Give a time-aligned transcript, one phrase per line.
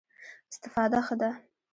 [0.51, 1.29] استفاده ښه ده.